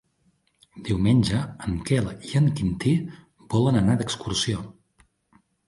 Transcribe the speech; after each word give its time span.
Diumenge 0.87 1.41
en 1.67 1.75
Quel 1.91 2.09
i 2.31 2.33
en 2.41 2.49
Quintí 2.61 2.95
volen 3.55 3.81
anar 3.85 4.01
d'excursió. 4.03 4.67